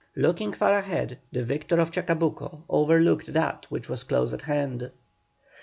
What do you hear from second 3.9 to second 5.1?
close at hand.